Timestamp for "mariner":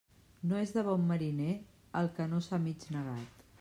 1.11-1.53